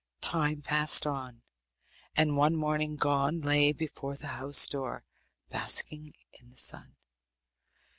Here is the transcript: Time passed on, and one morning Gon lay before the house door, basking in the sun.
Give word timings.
Time 0.21 0.63
passed 0.63 1.05
on, 1.05 1.43
and 2.15 2.35
one 2.35 2.55
morning 2.55 2.95
Gon 2.95 3.39
lay 3.39 3.71
before 3.71 4.17
the 4.17 4.25
house 4.29 4.65
door, 4.65 5.03
basking 5.49 6.15
in 6.39 6.49
the 6.49 6.57
sun. 6.57 6.95